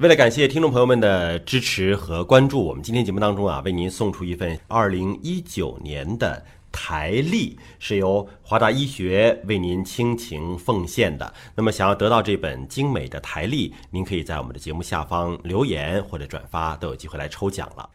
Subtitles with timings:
[0.00, 6.42] 为了感谢听众朋友们的支持和关注，我们今天节目当中啊，为您送出一份二零一九年的
[6.72, 11.30] 台历，是由华大医学为您倾情奉献的。
[11.54, 17.86] 那么，想要得到这本精美的台历，您可以在我们的节目下方留言或者转发，都有机会来抽奖了。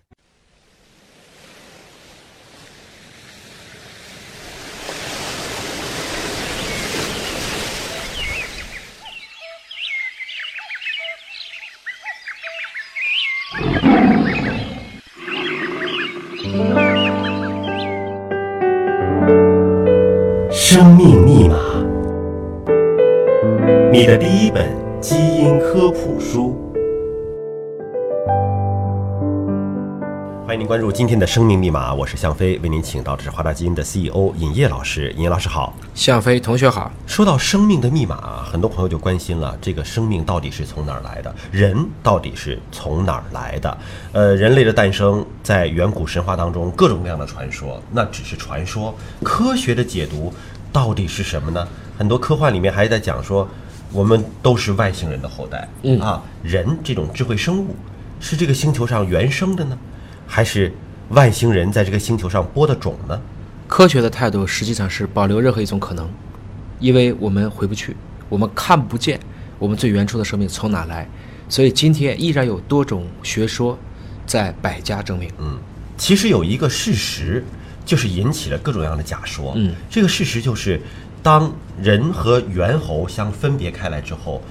[20.52, 21.56] 生命密码，
[23.94, 24.68] 你的第一本
[25.00, 26.65] 基因科普书。
[30.56, 35.12] 欢迎您关注今天的生命密码，我是向飞，为您请到的是华大基因的 CEO 尹烨老师。
[35.18, 36.90] 尹烨老师好，向飞同学好。
[37.06, 41.36] 说到生命的密码，很多朋友就关心了，这个生命到底是从哪儿来的？
[41.52, 43.78] 人到底是从哪儿来的？
[44.14, 48.96] 呃，人类的诞生在远古神话当中各种各样的传说，那只是传说。
[49.24, 50.34] 科学的解读
[50.72, 51.68] 到底是什么呢？
[51.98, 53.46] 很多科幻里面还在讲说，
[53.92, 55.68] 我们都是外星人的后代。
[55.84, 57.76] 嗯啊，人这种智慧生物
[58.22, 59.78] 是这个星球上原生的呢，
[60.28, 60.72] 还是
[61.10, 63.20] 外星人在这个星球上播的种呢？
[63.68, 66.10] 科学的态度实际上是保留任何一种可能，
[66.80, 67.96] 因为我们回不去，
[68.30, 69.20] 我们看不见
[69.58, 71.08] 我们最原初的生命从哪来，
[71.50, 73.78] 所以今天依然有多种学说
[74.26, 75.30] 在百家争鸣。
[75.40, 75.58] 嗯，
[75.98, 77.44] 其实有一个事实，
[77.84, 79.54] 就是引起了各种各样的假说。
[79.56, 80.80] 嗯，这个事实就是，
[81.24, 81.52] 当
[81.82, 84.42] 人和猿猴相分别开来之后，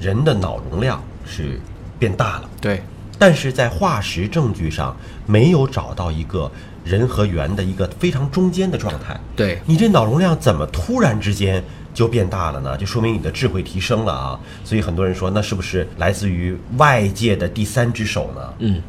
[0.00, 1.60] 人的脑容量是
[1.98, 2.82] 变大了，对，
[3.18, 6.50] 但是在化石证据上没有找到一个
[6.84, 9.18] 人和猿的一个非常中间的状态。
[9.34, 11.62] 对，你这脑容量怎么突然之间
[11.94, 12.76] 就变大了呢？
[12.76, 14.38] 就说明你的智慧提升了啊！
[14.64, 18.54] 所以很多人说，那是不是来自于外界的第三只手呢？
[18.58, 18.82] 嗯，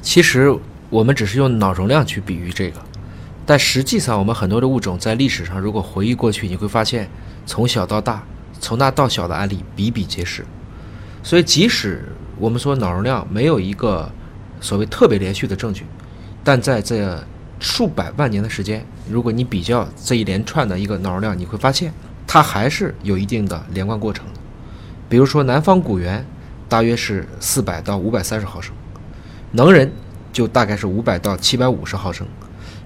[0.00, 0.56] 其实
[0.88, 2.80] 我们只是用脑容量去比喻这个，
[3.44, 7.10] 但实际上我们很多的物种在历史上如果回忆过去，你会发现
[7.46, 8.22] 从小到大，
[8.60, 10.46] 从大到小的案例比比皆是。
[11.22, 12.04] 所以，即使
[12.40, 14.10] 我们说脑容量没有一个
[14.62, 15.84] 所谓特别连续的证据，
[16.42, 17.22] 但在这
[17.60, 21.92] 数百万年的时间，如果你比较这一连串的一个脑容量，你会发现
[22.26, 24.40] 它还是有一定的连贯过程的。
[25.06, 26.24] 比如说，南方古猿
[26.66, 28.74] 大约是四百到五百三十毫升，
[29.52, 29.92] 能人
[30.32, 32.26] 就大概是五百到七百五十毫升，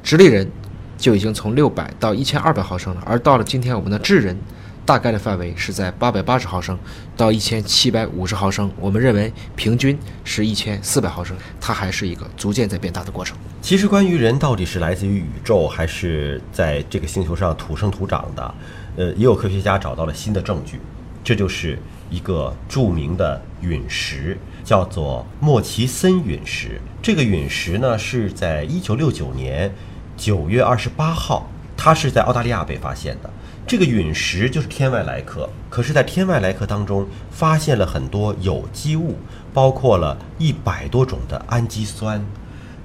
[0.02, 0.50] 直立人
[0.98, 4.36] 就已经从六百到一千二百毫升了，而到了今天我们的智人。
[4.84, 6.78] 大概的范围是在八百八十毫升
[7.16, 13.36] 到一千七百五十毫升，我们认为平均是一千四百毫升，它还是一个逐渐在变大的过程。
[13.62, 18.54] 其实，关于人到底是来自于宇宙，还是在这个星球上土生土长的，
[18.96, 20.78] 呃，也有科学家找到了新的证据，
[21.22, 21.78] 这就是
[22.10, 26.78] 一个著名的陨石，叫做莫奇森陨石。
[27.00, 29.72] 这个陨石呢，是在一九六九年
[30.14, 33.30] 九月二十八号，它是在澳大利亚被发现的。
[33.66, 39.16] 这个陨石就是天外来客，可是，在天外来客当中发现了很多有机物，
[39.54, 42.22] 包括了一百多种的氨基酸，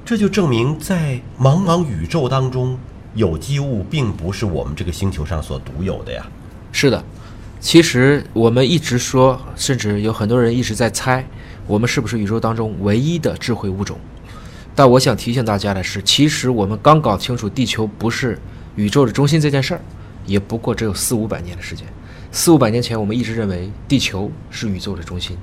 [0.06, 2.80] 这就证明在茫茫宇宙当中，
[3.14, 6.26] 有机物并不是我们这个星球上所独有的呀。
[6.72, 7.04] 是的，
[7.60, 11.26] 其实我们一直说，甚至有很多人一直在猜，
[11.68, 13.98] 我们是不是宇宙当中唯一的智慧物种？
[14.74, 18.40] 但我想提醒大家的是，其实我们刚搞清楚地球不是
[18.78, 19.82] 宇宙的中心这件事儿。
[20.30, 21.88] 也不过只有四五百年的时间，
[22.32, 25.36] 四五百年前，我们一直认为地球是宇宙的中心，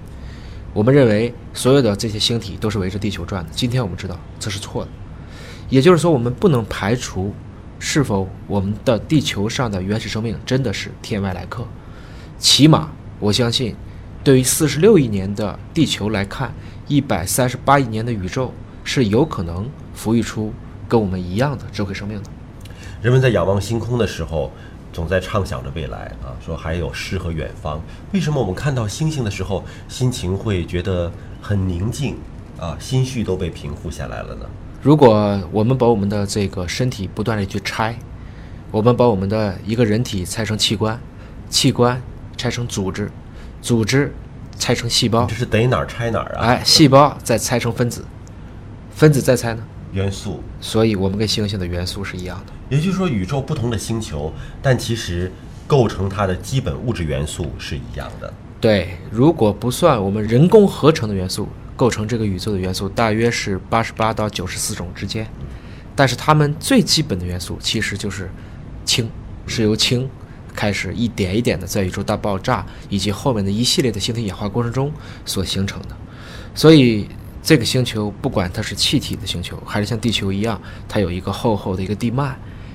[0.72, 3.50] 我们认为所有的这些星体都是围着地球转的。
[3.52, 4.90] 今天我们知道这是错的，
[5.68, 7.34] 也就是说，我们不能排除
[7.80, 11.66] 是否我们的地球上的原始生命真的是天外来客。
[12.38, 13.74] 起码，我相信，
[14.22, 16.54] 对于四十六亿年的地球来看，
[16.86, 18.54] 一百三十八亿年的宇宙
[18.84, 20.52] 是有可能孵育出
[20.86, 22.30] 跟我们一样的智慧生命的。
[23.02, 24.50] 人们在仰望星空的时候，
[24.96, 27.78] 总在畅想着未来啊，说还有诗和远方。
[28.14, 31.12] 为什么我们看到星星的时候，心情会觉得
[31.42, 32.16] 很宁静
[32.58, 34.46] 啊，心绪都被平复下来了呢？
[34.80, 37.94] 如果我们把我们的这个身体不断的去拆，
[38.70, 40.98] 我们把我们的一个人体拆成器官，
[41.50, 42.00] 器官
[42.38, 43.10] 拆成组织，
[43.60, 44.10] 组织
[44.58, 46.46] 拆成细胞这，是逮哪儿拆哪儿啊？
[46.46, 48.02] 哎，细胞再拆成分子，
[48.92, 49.62] 分子再拆呢？
[49.96, 50.40] 元素。
[50.60, 52.52] 所以我们跟星星的元素是一样的。
[52.68, 55.32] 也就是说，宇宙不同的星球，但其实
[55.66, 58.32] 构成它的基本物质元素是一样的。
[58.60, 65.26] 对，如果不算我们人工合成的元素，构成这个宇宙的元素大约是八十八到九十四种之间。
[65.94, 68.30] 但是它们最基本的元素其实就是
[68.84, 69.08] 氢，
[69.46, 70.08] 是由氢
[70.54, 74.92] 开始一点一点的在宇宙大爆炸以及后面的一系列的星体演化过程中
[75.24, 75.88] 所形成的。
[76.54, 77.06] 所以
[77.46, 82.34] 这个星球不管它是气体的星球，还是像地球一样，它有一个厚厚的一个地幔，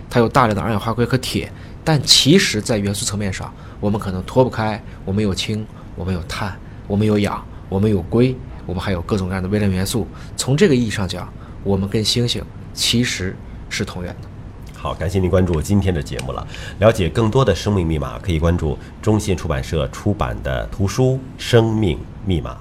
[0.09, 1.51] 它有大量的二氧化硅和铁，
[1.83, 4.81] 但其实在元素层面上，我们可能脱不开。
[5.03, 6.57] 我们有氢，我们有碳，
[6.87, 8.33] 我们有氧，我们有硅，
[8.65, 10.07] 我们还有各种各样的微量元素。
[10.37, 11.27] 从这个意义上讲，
[11.65, 12.41] 我们跟星星
[12.73, 13.35] 其实
[13.67, 14.29] 是同源的。
[14.77, 16.47] 好，感谢您关注今天的节目了。
[16.79, 22.53] 了解更多的生命密码，可以关注中信出版社出版的图书《生命密码》。